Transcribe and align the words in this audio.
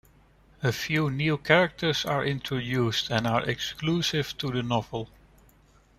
A 0.63 0.71
few 0.71 1.11
new 1.11 1.37
characters 1.37 2.05
are 2.05 2.25
introduced 2.25 3.11
and 3.11 3.27
are 3.27 3.47
exclusive 3.47 4.35
to 4.39 4.47
the 4.49 4.63
novel. 4.63 5.11